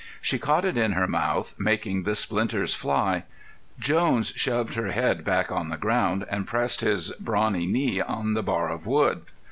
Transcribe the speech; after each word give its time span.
She 0.19 0.39
caught 0.39 0.65
it 0.65 0.79
in 0.79 0.93
her 0.93 1.05
mouth, 1.05 1.53
making 1.59 2.01
the 2.01 2.15
splinters 2.15 2.73
fly. 2.73 3.21
Jones 3.77 4.33
shoved 4.35 4.73
her 4.73 4.89
head 4.89 5.23
back 5.23 5.51
on 5.51 5.69
the 5.69 5.77
ground 5.77 6.25
and 6.27 6.47
pressed 6.47 6.81
his 6.81 7.11
brawny 7.19 7.67
knee 7.67 8.01
on 8.01 8.33
the 8.33 8.41
bar 8.41 8.69
of 8.71 8.87
wood. 8.87 9.21